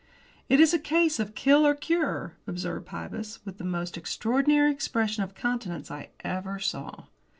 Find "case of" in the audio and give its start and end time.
0.79-1.35